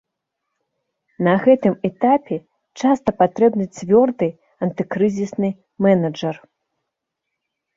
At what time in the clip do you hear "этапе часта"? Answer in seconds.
1.89-3.09